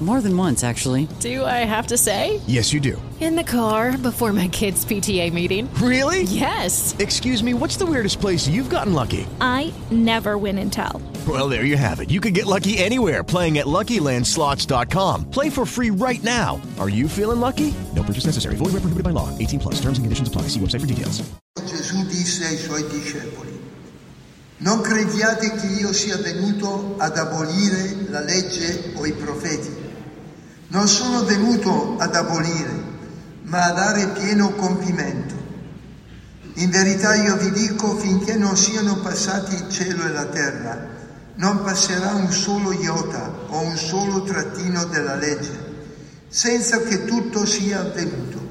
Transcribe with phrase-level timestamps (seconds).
[0.00, 1.08] More than once, actually.
[1.20, 2.42] Do I have to say?
[2.46, 3.00] Yes, you do.
[3.18, 5.72] In the car before my kids' PTA meeting.
[5.80, 6.24] Really?
[6.24, 6.94] Yes.
[6.98, 9.26] Excuse me, what's the weirdest place you've gotten lucky?
[9.40, 11.00] I never win and tell.
[11.26, 12.10] Well, there you have it.
[12.10, 15.30] You can get lucky anywhere playing at LuckyLandSlots.com.
[15.30, 16.60] Play for free right now.
[16.78, 17.72] Are you feeling lucky?
[17.94, 18.56] No purchase necessary.
[18.56, 19.30] Void where prohibited by law.
[19.38, 19.80] 18 plus.
[19.80, 20.42] Terms and conditions apply.
[20.52, 21.22] See website for details.
[21.64, 23.58] Gesù disse ai suoi discepoli,
[24.58, 29.85] non crediate che io sia venuto ad abolire la legge o i profeti.
[30.68, 32.82] Non sono venuto ad abolire,
[33.42, 35.34] ma a dare pieno compimento.
[36.54, 40.88] In verità io vi dico, finché non siano passati il cielo e la terra,
[41.36, 45.74] non passerà un solo iota o un solo trattino della legge,
[46.28, 48.44] senza che tutto sia avvenuto.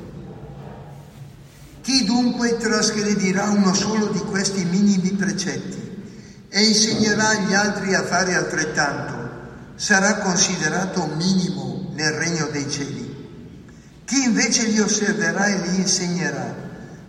[1.82, 5.84] Chi dunque trasgredirà uno solo di questi minimi precetti
[6.48, 9.14] e insegnerà agli altri a fare altrettanto,
[9.76, 13.14] sarà considerato minimo nel regno dei cieli.
[14.06, 16.56] Chi invece li osserverà e li insegnerà,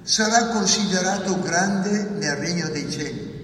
[0.03, 3.34] sarà considerato grande nel regno dei cieli.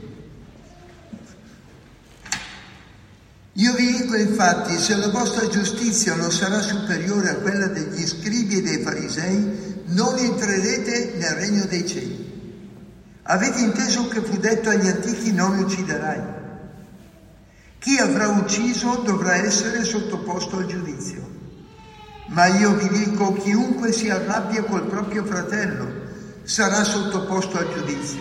[3.56, 8.58] Io vi dico infatti, se la vostra giustizia non sarà superiore a quella degli scribi
[8.58, 12.30] e dei farisei, non entrerete nel regno dei cieli.
[13.24, 16.41] Avete inteso che fu detto agli antichi non ucciderai.
[17.82, 21.28] Chi avrà ucciso dovrà essere sottoposto al giudizio.
[22.26, 25.90] Ma io vi dico, chiunque si arrabbia col proprio fratello
[26.44, 28.20] sarà sottoposto al giudizio.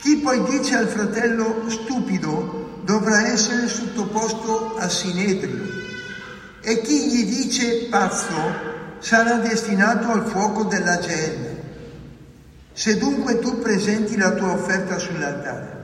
[0.00, 5.64] Chi poi dice al fratello stupido dovrà essere sottoposto a sinedrio
[6.60, 11.62] e chi gli dice pazzo sarà destinato al fuoco della gemme.
[12.72, 15.81] Se dunque tu presenti la tua offerta sull'altare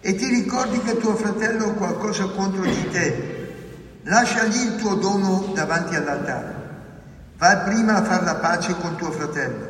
[0.00, 3.54] e ti ricordi che tuo fratello ha qualcosa contro di te,
[4.04, 6.58] lascia lì il tuo dono davanti all'altare.
[7.36, 9.66] Vai prima a fare la pace con tuo fratello,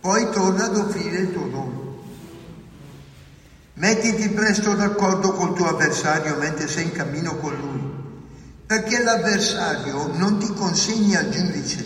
[0.00, 1.86] poi torna ad offrire il tuo dono.
[3.74, 7.80] Mettiti presto d'accordo col tuo avversario mentre sei in cammino con lui,
[8.66, 11.84] perché l'avversario non ti consegna al giudice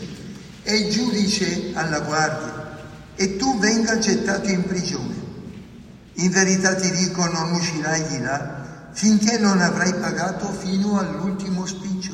[0.63, 2.79] e il giudice alla guardia
[3.15, 5.12] e tu venga gettato in prigione.
[6.15, 8.61] In verità ti dico non uscirai di là
[8.93, 12.13] finché non avrai pagato fino all'ultimo spiccio.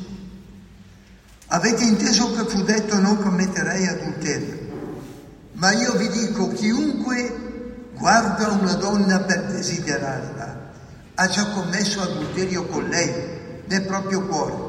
[1.48, 4.58] Avete inteso che fu detto non commetterei adulterio,
[5.52, 10.70] ma io vi dico chiunque guarda una donna per desiderarla,
[11.14, 14.66] ha già commesso adulterio con lei nel proprio cuore.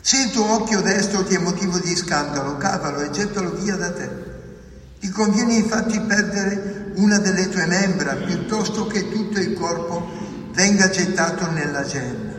[0.00, 3.92] Se il tuo occhio destro ti è motivo di scandalo, cavalo e gettalo via da
[3.92, 4.24] te.
[5.00, 10.06] Ti conviene infatti perdere una delle tue membra piuttosto che tutto il corpo
[10.52, 12.34] venga gettato nella genna.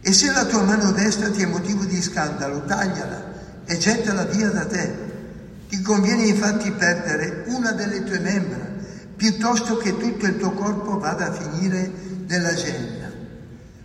[0.00, 3.32] E se la tua mano destra ti è motivo di scandalo, tagliala
[3.66, 5.06] e gettala via da te.
[5.68, 8.66] Ti conviene infatti perdere una delle tue membra
[9.16, 11.90] piuttosto che tutto il tuo corpo vada a finire
[12.26, 13.10] nella genna.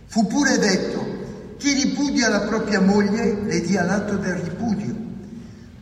[0.06, 5.03] Fu pure detto, chi ripudia la propria moglie le dia l'atto del ripudio.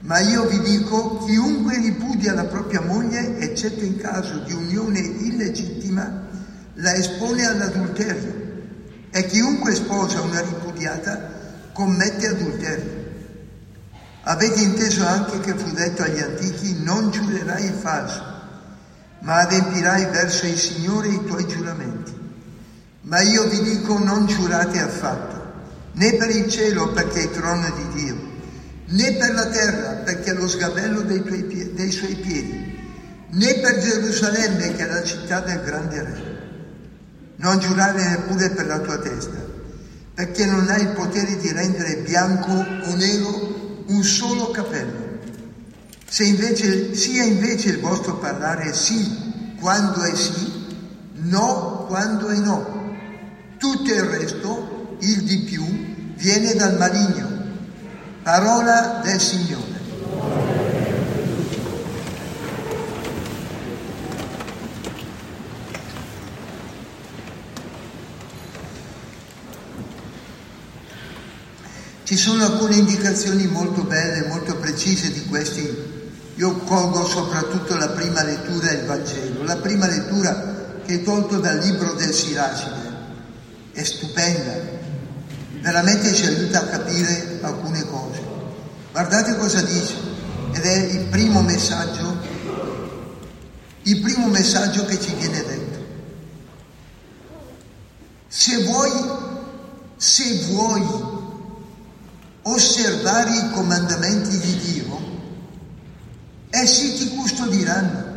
[0.03, 6.23] Ma io vi dico, chiunque ripudia la propria moglie, eccetto in caso di unione illegittima,
[6.75, 8.41] la espone all'adulterio.
[9.11, 11.31] E chiunque sposa una ripudiata
[11.73, 13.01] commette adulterio.
[14.23, 18.25] Avete inteso anche che fu detto agli antichi non giurerai il falso,
[19.21, 22.13] ma adempirai verso il Signore i tuoi giuramenti.
[23.03, 25.43] Ma io vi dico non giurate affatto,
[25.93, 28.17] né per il cielo perché è il trono di Dio,
[28.93, 32.79] né per la terra perché è lo sgabello dei, pie- dei suoi piedi,
[33.31, 36.31] né per Gerusalemme che è la città del grande re.
[37.37, 39.39] Non giurare neppure per la tua testa,
[40.15, 45.11] perché non hai il potere di rendere bianco o nero un solo capello.
[46.07, 50.67] Se invece, sia invece il vostro parlare sì quando è sì,
[51.15, 52.81] no quando è no.
[53.57, 55.65] Tutto il resto, il di più,
[56.17, 57.32] viene dal maligno.
[58.23, 59.81] Parola del Signore.
[72.05, 75.91] Ci sono alcune indicazioni molto belle, molto precise di questi.
[76.37, 79.43] Io colgo soprattutto la prima lettura del Vangelo.
[79.43, 82.91] La prima lettura che è tolto dal libro del Siracide
[83.73, 84.53] è stupenda,
[85.61, 88.21] veramente ci aiuta a capire alcune cose.
[88.91, 89.95] Guardate cosa dice,
[90.53, 92.41] ed è il primo messaggio
[93.85, 95.81] il primo messaggio che ci viene detto.
[98.29, 98.91] Se vuoi,
[99.97, 100.87] se vuoi
[102.43, 105.01] osservare i comandamenti di Dio,
[106.51, 108.11] essi ti custodiranno.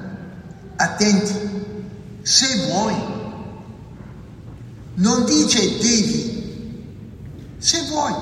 [0.77, 1.33] Attenti,
[2.21, 3.13] se vuoi.
[4.95, 6.83] Non dice devi,
[7.57, 8.13] se vuoi.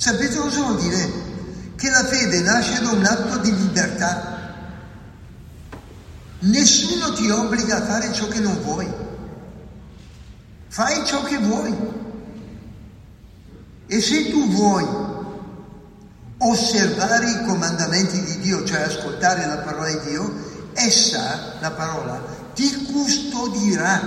[0.00, 1.12] Sapete cosa vuol dire?
[1.76, 4.54] Che la fede nasce da un atto di libertà.
[6.38, 8.90] Nessuno ti obbliga a fare ciò che non vuoi.
[10.68, 11.76] Fai ciò che vuoi.
[13.88, 14.88] E se tu vuoi
[16.38, 20.34] osservare i comandamenti di Dio, cioè ascoltare la parola di Dio,
[20.72, 22.22] essa, la parola,
[22.54, 24.00] ti custodirà.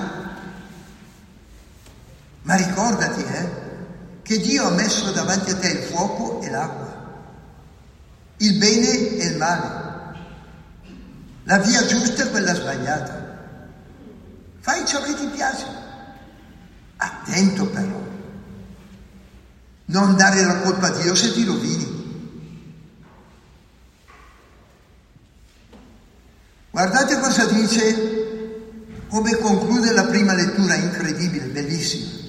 [2.42, 3.63] Ma ricordati, eh,
[4.34, 7.22] che Dio ha messo davanti a te il fuoco e l'acqua,
[8.38, 10.16] il bene e il male,
[11.44, 13.22] la via giusta e quella sbagliata.
[14.60, 15.66] Fai ciò che ti piace.
[16.98, 18.02] Attento però.
[19.86, 22.02] Non dare la colpa a Dio se ti rovini.
[26.72, 32.23] Guardate cosa dice, come conclude la prima lettura, incredibile, bellissima.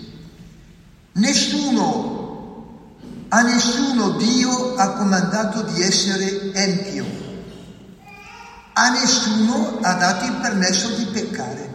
[1.14, 2.88] Nessuno,
[3.28, 7.06] a nessuno Dio ha comandato di essere empio,
[8.72, 11.72] a nessuno ha dato il permesso di peccare.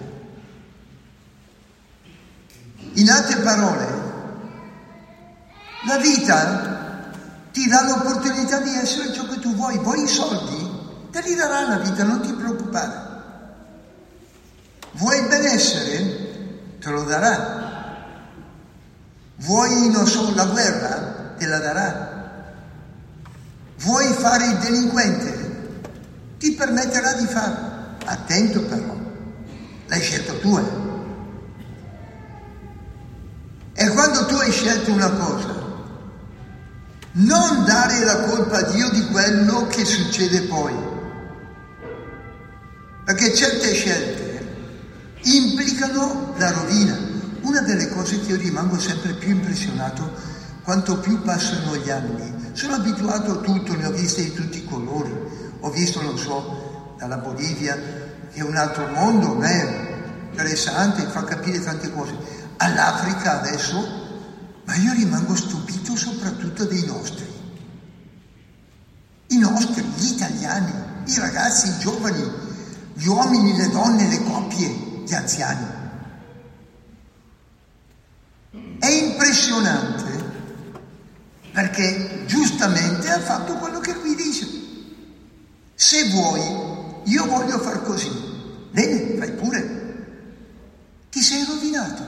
[2.94, 3.88] In altre parole,
[5.88, 7.12] la vita
[7.54, 9.78] ti dà l'opportunità di essere ciò che tu vuoi.
[9.78, 10.70] Vuoi i soldi?
[11.12, 13.08] Te li darà la vita, non ti preoccupare.
[14.94, 16.78] Vuoi il benessere?
[16.80, 17.59] Te lo darà.
[19.40, 21.34] Vuoi, non so, la guerra?
[21.38, 22.18] Te la darà.
[23.78, 25.48] Vuoi fare il delinquente?
[26.38, 27.68] Ti permetterà di farlo.
[28.06, 28.96] Attento però,
[29.88, 30.58] l'hai scelto tu.
[30.58, 30.88] Eh?
[33.74, 35.56] E quando tu hai scelto una cosa,
[37.12, 40.74] non dare la colpa a Dio di quello che succede poi.
[43.06, 44.48] Perché certe scelte
[45.22, 47.09] implicano la rovina.
[47.50, 50.08] Una delle cose che io rimango sempre più impressionato
[50.62, 52.52] quanto più passano gli anni.
[52.54, 55.12] Sono abituato a tutto, ne ho viste di tutti i colori.
[55.62, 57.74] Ho visto, non so, dalla Bolivia,
[58.32, 62.16] che è un altro mondo, è interessante, fa capire tante cose.
[62.58, 63.78] All'Africa adesso,
[64.66, 67.26] ma io rimango stupito soprattutto dei nostri.
[69.30, 70.72] I nostri, gli italiani,
[71.06, 72.32] i ragazzi, i giovani,
[72.94, 75.79] gli uomini, le donne, le coppie, gli anziani.
[78.80, 80.10] È impressionante
[81.52, 84.48] perché giustamente ha fatto quello che qui dice.
[85.76, 86.42] Se vuoi,
[87.06, 88.10] io voglio far così.
[88.72, 89.78] Bene, fai pure.
[91.10, 92.04] Ti sei rovinato.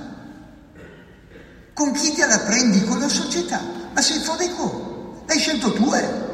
[1.74, 2.84] Con chi te la prendi?
[2.84, 3.62] Con la società.
[3.94, 5.24] Ma sei fuori con.
[5.26, 6.30] L'hai scelto tu, eh?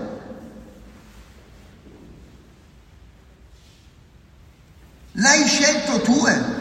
[5.13, 6.25] L'hai scelto tu.
[6.25, 6.55] Eh?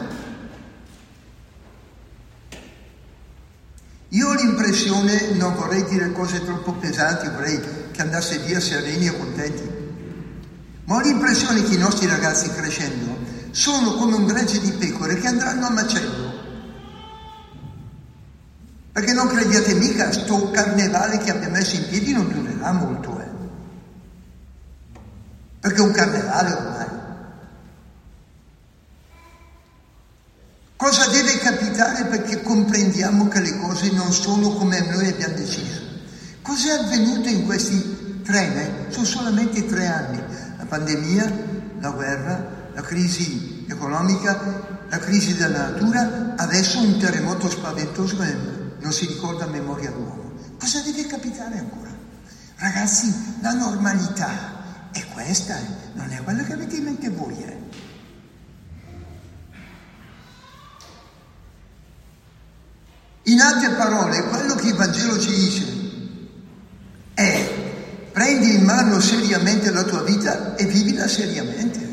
[4.10, 4.34] Io ho
[4.86, 7.60] l'impressione, non vorrei dire cose troppo pesanti, vorrei
[7.90, 9.70] che andasse via sereni e contenti,
[10.84, 15.26] ma ho l'impressione che i nostri ragazzi crescendo sono come un gregge di pecore che
[15.26, 16.34] andranno a macello.
[18.92, 23.34] Perché non crediate mica, sto carnevale che abbiamo messo in piedi non durerà molto, eh.
[25.60, 26.86] Perché un carnevale ormai.
[30.76, 33.55] Cosa deve capitare perché comprendiamo che le
[33.86, 35.84] cose non sono come noi abbiamo deciso?
[36.42, 38.92] Cos'è avvenuto in questi tre anni?
[38.92, 40.22] Sono solamente tre anni.
[40.58, 41.32] La pandemia,
[41.80, 48.36] la guerra, la crisi economica, la crisi della natura, adesso un terremoto spaventoso che
[48.80, 50.32] non si ricorda a memoria d'uomo.
[50.58, 51.90] Cosa deve capitare ancora?
[52.56, 55.56] Ragazzi, la normalità è questa,
[55.94, 57.36] non è quella che avete in mente voi.
[57.42, 57.55] Eh?
[63.28, 65.64] In altre parole, quello che il Vangelo ci dice
[67.14, 67.64] è
[68.12, 71.84] prendi in mano seriamente la tua vita e vivila seriamente.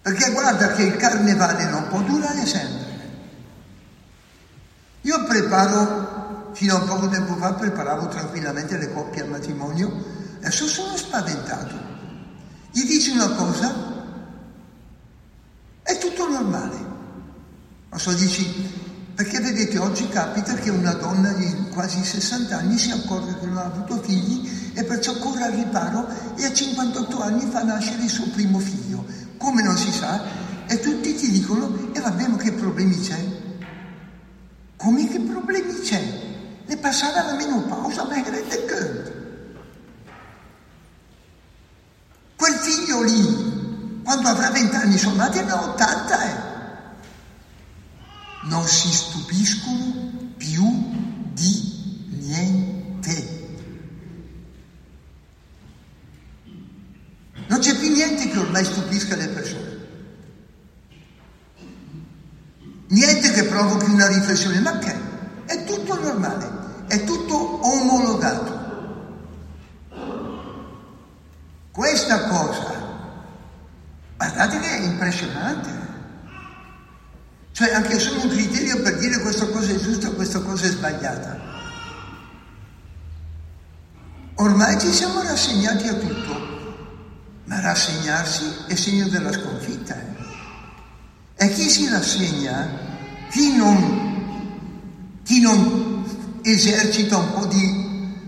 [0.00, 2.90] Perché guarda che il carnevale non può durare sempre.
[5.02, 10.04] Io preparo, fino a poco tempo fa, preparavo tranquillamente le coppie al matrimonio,
[10.38, 11.74] adesso sono spaventato.
[12.70, 13.74] Gli dici una cosa,
[15.82, 16.90] è tutto normale.
[17.90, 18.81] Ma so dici,
[19.22, 23.58] Perché vedete, oggi capita che una donna di quasi 60 anni si accorge che non
[23.58, 28.10] ha avuto figli e perciò corre al riparo e a 58 anni fa nascere il
[28.10, 29.04] suo primo figlio.
[29.36, 30.24] Come non si sa,
[30.66, 33.24] e tutti ti dicono, e vabbè, ma che problemi c'è?
[34.74, 36.02] Come che problemi c'è?
[36.66, 39.12] Le passava la menopausa, ma rende conto.
[42.34, 46.51] Quel figlio lì, quando avrà 20 anni, sono nati ne 80, eh.
[48.42, 50.64] Non si stupiscono più
[51.32, 53.40] di niente.
[57.46, 59.72] Non c'è più niente che ormai stupisca le persone.
[62.88, 64.94] Niente che provochi una riflessione, ma che?
[65.46, 68.60] È tutto normale, è tutto omologato.
[71.70, 72.74] Questa cosa,
[74.16, 75.70] guardate che è impressionante.
[77.92, 81.38] Anche solo un criterio per dire questa cosa è giusta questa cosa è sbagliata.
[84.36, 89.94] Ormai ci siamo rassegnati a tutto, ma rassegnarsi è segno della sconfitta.
[89.94, 91.44] Eh?
[91.44, 92.66] E chi si rassegna,
[93.28, 98.24] chi non, chi non esercita un po' di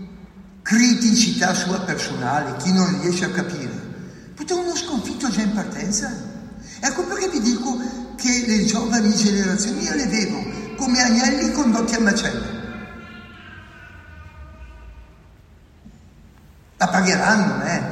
[0.61, 3.73] criticità sua personale, chi non riesce a capire,
[4.35, 6.34] potete uno sconfitto già in partenza.
[6.87, 7.81] Ecco perché vi dico
[8.15, 12.45] che le giovani generazioni io le vedo come agnelli condotti a macello.
[16.77, 17.83] La pagheranno, eh?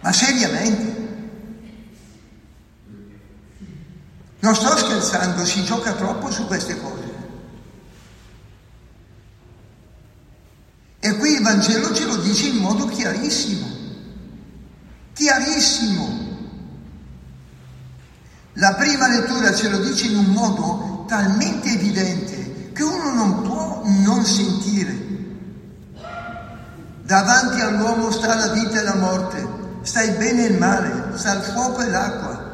[0.00, 0.92] Ma seriamente.
[4.40, 7.14] Non sto scherzando, si gioca troppo su queste cose.
[11.00, 13.66] E qui il Vangelo ce lo dice in modo chiarissimo,
[15.14, 16.13] chiarissimo.
[18.54, 23.82] La prima lettura ce lo dice in un modo talmente evidente che uno non può
[23.84, 24.96] non sentire.
[27.02, 29.48] Davanti all'uomo sta la vita e la morte,
[29.82, 32.52] sta il bene e il male, sta il fuoco e l'acqua.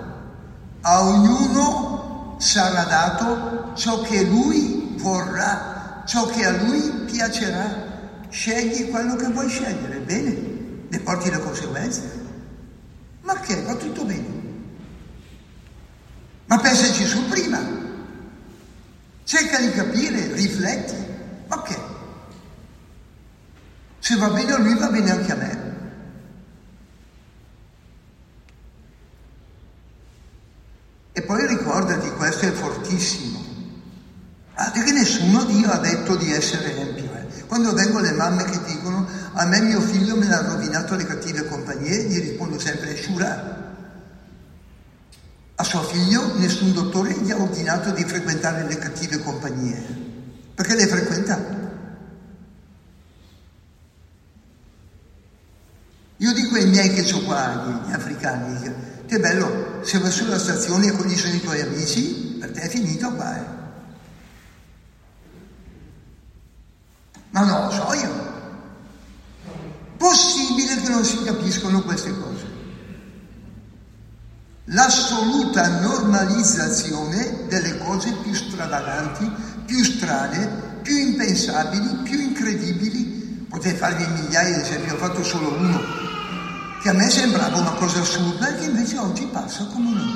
[0.80, 7.88] A ognuno sarà dato ciò che lui vorrà, ciò che a lui piacerà.
[8.30, 10.36] Scegli quello che vuoi scegliere, bene,
[10.88, 12.18] ne porti le conseguenze.
[13.20, 13.62] Ma che?
[13.64, 14.39] Va tutto bene.
[16.50, 17.60] Ma pensaci su prima.
[19.22, 20.98] Cerca di capire, rifletti.
[21.62, 21.78] Che?
[24.00, 25.58] Se va bene a lui va bene anche a me.
[31.12, 33.44] E poi ricordati, questo è fortissimo.
[34.52, 37.14] Guardate che nessuno Dio ha detto di essere empio.
[37.14, 37.46] Eh.
[37.46, 41.46] Quando vengono le mamme che dicono a me mio figlio me l'ha rovinato le cattive
[41.46, 43.59] compagnie, gli rispondo sempre Shura.
[45.60, 49.76] A suo figlio nessun dottore gli ha ordinato di frequentare le cattive compagnie,
[50.54, 51.38] perché le frequenta.
[56.16, 58.58] Io dico ai miei che ho qua, gli africani,
[59.06, 62.60] che è bello, se vai sulla stazione e quelli sono i tuoi amici, per te
[62.62, 63.36] è finito qua.
[63.36, 63.44] Eh.
[67.32, 68.32] Ma lo so io.
[69.98, 72.49] Possibile che non si capiscono queste cose.
[74.72, 79.28] L'assoluta normalizzazione delle cose più stravaganti,
[79.64, 80.46] più strane,
[80.82, 83.46] più impensabili, più incredibili.
[83.48, 85.80] Potete farvi migliaia di esempi, ho fatto solo uno,
[86.80, 90.06] che a me sembrava una cosa assurda e che invece oggi passa come no.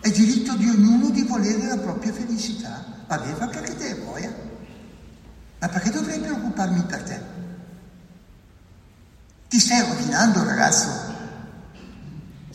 [0.00, 2.84] È diritto di ognuno di volere la propria felicità.
[3.08, 4.22] Vabbè, fa che te vuoi.
[4.22, 4.34] Eh?
[5.58, 7.20] Ma perché dovrei preoccuparmi per te?
[9.48, 11.05] Ti stai rovinando, ragazzo.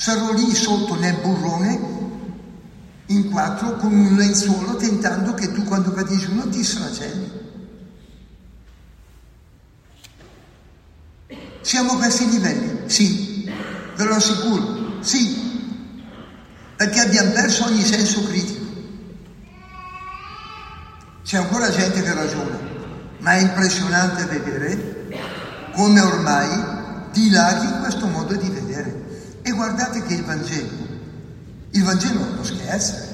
[0.01, 1.79] Sarò lì sotto nel burrone,
[3.05, 7.31] in quattro, con un lenzuolo, tentando che tu quando cadi giù non ti sfracelli.
[11.61, 12.89] Siamo a questi livelli?
[12.89, 13.47] Sì,
[13.95, 15.93] ve lo assicuro, sì,
[16.75, 18.65] perché abbiamo perso ogni senso critico.
[21.23, 22.57] C'è ancora gente che ragiona,
[23.19, 28.60] ma è impressionante vedere come ormai dilaghi questo modo di vedere.
[29.41, 30.69] E guardate che il Vangelo,
[31.71, 33.09] il Vangelo non scherza.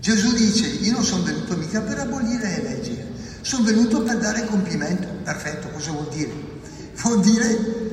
[0.00, 2.98] Gesù dice, io non sono venuto mica per abolire le leggi,
[3.40, 5.08] sono venuto per dare complimento.
[5.24, 6.32] Perfetto, cosa vuol dire?
[6.96, 7.84] Vuol dire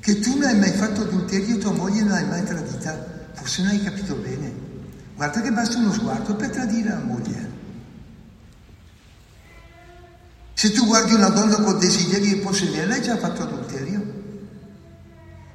[0.00, 3.28] che tu non hai mai fatto adulterio e tua moglie non l'hai mai tradita.
[3.32, 4.52] Forse non hai capito bene.
[5.14, 7.50] Guarda che basta uno sguardo per tradire la moglie.
[10.52, 14.24] Se tu guardi una donna con desiderio di possederla, hai già fatto adulterio.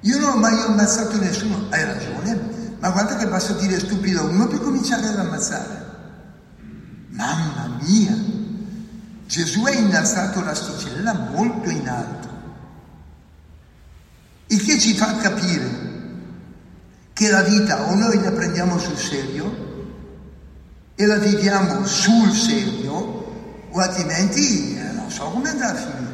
[0.02, 4.24] Io non ho mai ammazzato nessuno, hai ragione, ma guarda che basta dire stupido a
[4.24, 5.86] uno per cominciare ad ammazzare.
[7.10, 8.16] Mamma mia!
[9.28, 12.28] Gesù ha innalzato l'asticella molto in alto,
[14.48, 15.90] il che ci fa capire
[17.14, 19.70] che la vita o noi la prendiamo sul serio
[20.96, 26.11] e la viviamo sul serio o altrimenti eh, non so come andrà a finire.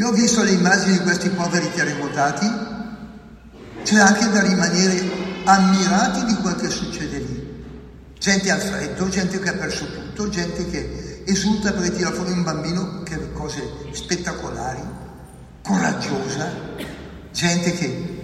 [0.00, 2.50] Io ho visto le immagini di questi poveri terremotati,
[3.82, 7.64] c'è anche da rimanere ammirati di quel che succede lì.
[8.18, 12.42] Gente al freddo, gente che ha perso tutto, gente che esulta perché tira fuori un
[12.42, 13.60] bambino, che cose
[13.92, 14.80] spettacolari,
[15.62, 16.50] coraggiosa,
[17.30, 18.22] gente che...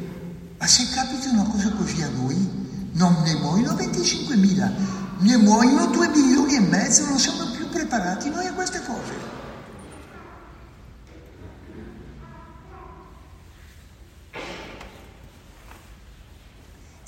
[0.58, 4.70] Ma se capita una cosa così a noi, non ne muoiono 25.000,
[5.18, 9.36] ne muoiono 2 milioni e mezzo, non siamo più preparati noi a queste cose.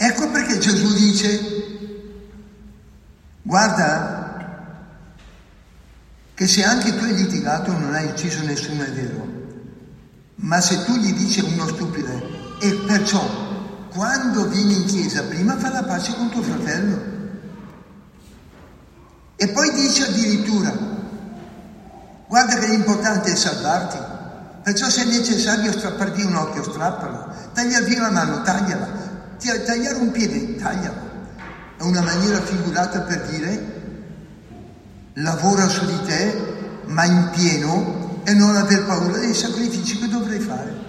[0.01, 1.41] Ecco perché Gesù dice,
[3.43, 4.27] guarda
[6.35, 9.27] che se anche tu hai litigato non hai ucciso nessuno è vero,
[10.37, 13.47] ma se tu gli dici uno stupido e perciò
[13.91, 17.17] quando vieni in chiesa prima fa la pace con tuo fratello
[19.35, 20.73] e poi dice addirittura,
[22.29, 23.99] guarda che l'importante è salvarti,
[24.63, 28.89] perciò se è necessario strapparti un occhio strappalo, tagliarti la mano, tagliala,
[29.65, 31.08] tagliare un piede, taglialo.
[31.79, 33.77] È una maniera figurata per dire
[35.15, 40.41] lavora su di te, ma in pieno, e non aver paura dei sacrifici che dovrai
[40.41, 40.87] fare.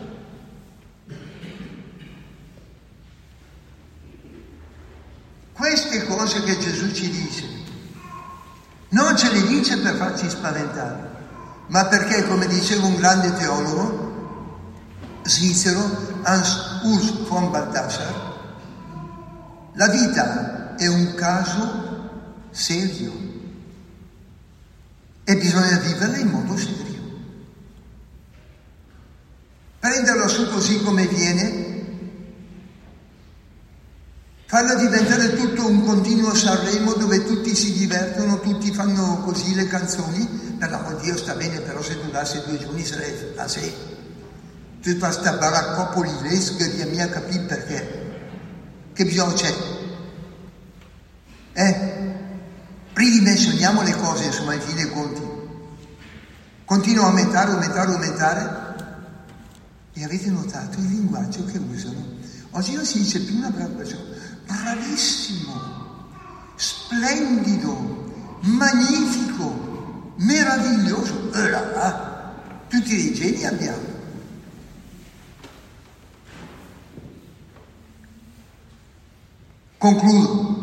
[5.54, 7.46] Queste cose che Gesù ci dice,
[8.90, 11.10] non ce le dice per farci spaventare,
[11.68, 14.08] ma perché, come diceva un grande teologo
[15.24, 18.38] svizzero, Hans Urs von Balthasar,
[19.74, 22.08] la vita è un caso
[22.52, 23.12] serio
[25.26, 26.88] e bisogna viverla in modo serio.
[29.80, 31.68] Prenderla su così come viene,
[34.46, 40.26] farla diventare tutto un continuo Sanremo dove tutti si divertono, tutti fanno così le canzoni,
[40.58, 43.74] per l'amor di Dio sta bene, però se durasse due giorni sarebbe a sé.
[44.82, 47.98] Tutta questa baraccopoli lesca di mia capì perché.
[48.94, 49.79] Che bisogno c'è?
[51.60, 51.76] Eh?
[52.94, 55.22] Ridimensioniamo le cose, insomma, in fin dei conti.
[56.64, 58.76] Continuano a aumentare, aumentare, aumentare.
[59.92, 62.16] E avete notato il linguaggio che usano?
[62.52, 64.04] Oggi non si dice più una brava persona,
[64.46, 65.54] bravissimo,
[66.56, 71.34] splendido, magnifico, meraviglioso.
[71.34, 72.34] E là,
[72.70, 73.98] tutti i geni abbiamo.
[79.78, 80.59] Concludo.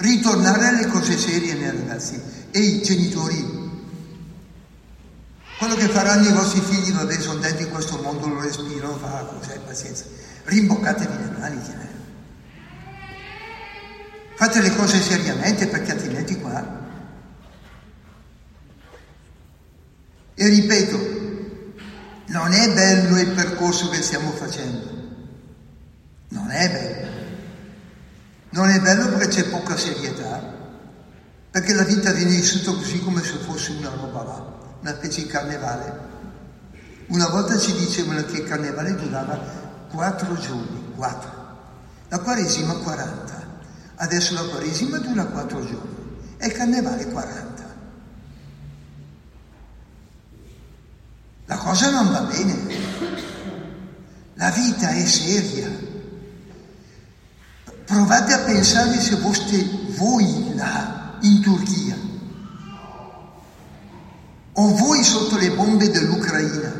[0.00, 2.18] Ritornare alle cose serie, miei ragazzi.
[2.50, 3.58] E i genitori.
[5.58, 9.24] Quello che faranno i vostri figli, vabbè, sono dentro in questo mondo, lo respirano, fa
[9.24, 10.04] cos'è, pazienza.
[10.44, 11.72] Rimboccatevi le maniche.
[11.72, 11.88] Eh.
[14.36, 16.78] Fate le cose seriamente perché altrimenti qua.
[20.34, 20.98] E ripeto,
[22.28, 24.88] non è bello il percorso che stiamo facendo.
[26.28, 26.99] Non è bello.
[28.50, 30.42] Non è bello perché c'è poca serietà,
[31.50, 34.44] perché la vita viene vissuta così come se fosse una roba là,
[34.80, 36.08] una specie di carnevale.
[37.08, 39.38] Una volta ci dicevano che il carnevale durava
[39.90, 41.38] quattro giorni, quattro.
[42.08, 43.48] La Quaresima 40.
[43.96, 46.00] Adesso la Quaresima dura quattro giorni
[46.38, 47.64] e il carnevale 40.
[51.46, 52.66] La cosa non va bene.
[54.34, 55.89] La vita è seria.
[57.90, 61.96] Provate a pensare se foste voi là in Turchia
[64.52, 66.72] o voi sotto le bombe dell'Ucraina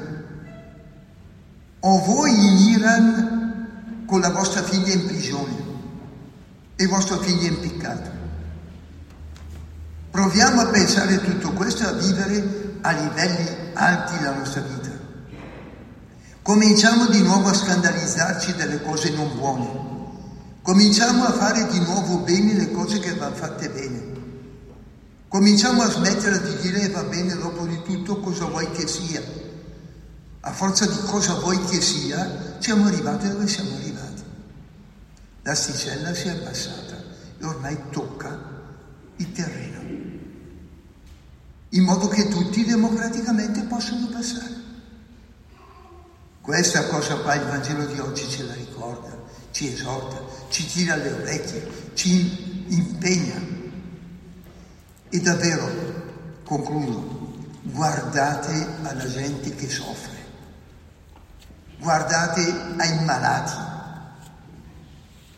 [1.80, 5.56] o voi in Iran con la vostra figlia in prigione
[6.76, 8.10] e vostro figlio impiccato.
[10.12, 14.90] Proviamo a pensare tutto questo e a vivere a livelli alti la nostra vita.
[16.40, 19.89] Cominciamo di nuovo a scandalizzarci delle cose non buone
[20.62, 24.18] Cominciamo a fare di nuovo bene le cose che vanno fatte bene.
[25.26, 29.22] Cominciamo a smettere di dire va bene dopo di tutto cosa vuoi che sia.
[30.40, 34.22] A forza di cosa vuoi che sia, siamo arrivati dove siamo arrivati.
[35.42, 37.02] L'asticella si è abbassata
[37.38, 38.38] e ormai tocca
[39.16, 39.78] il terreno.
[41.70, 44.58] In modo che tutti democraticamente possano passare.
[46.42, 49.19] Questa cosa qua il Vangelo di oggi ce la ricorda
[49.50, 53.58] ci esorta, ci tira le orecchie, ci impegna.
[55.08, 55.68] E davvero,
[56.44, 60.18] concludo, guardate alla gente che soffre,
[61.78, 62.40] guardate
[62.76, 63.56] ai malati,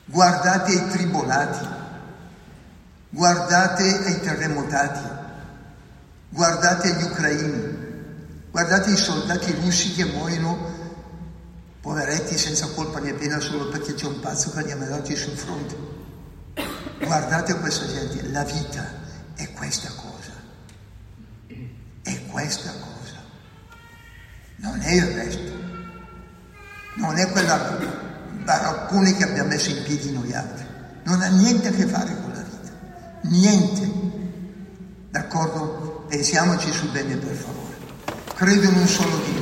[0.04, 1.66] guardate ai tribolati,
[3.08, 5.08] guardate ai terremotati,
[6.28, 7.80] guardate agli ucraini,
[8.50, 10.71] guardate i soldati russi che muoiono
[11.82, 15.36] poveretti senza colpa né pena solo perché c'è un pazzo che li ha mandati sul
[15.36, 15.76] fronte.
[17.00, 18.88] Guardate questa gente, la vita
[19.34, 20.30] è questa cosa,
[22.02, 23.20] è questa cosa,
[24.58, 25.52] non è il resto,
[26.94, 27.80] non è quella
[28.44, 30.64] baraccone che abbiamo messo in piedi noi altri,
[31.02, 32.72] non ha niente a che fare con la vita,
[33.22, 33.90] niente,
[35.10, 36.06] d'accordo?
[36.08, 37.76] Pensiamoci su bene per favore,
[38.34, 39.41] credo in un solo Dio.